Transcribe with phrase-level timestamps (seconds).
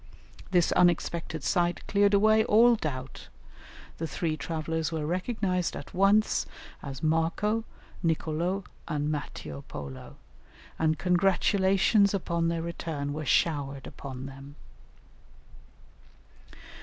[0.49, 3.27] This unexpected sight cleared away all doubt;
[3.99, 6.47] the three travellers were recognized at once
[6.81, 7.65] as Marco,
[8.01, 10.15] Nicolo, and Matteo Polo,
[10.79, 14.55] and congratulations upon their return were showered upon them.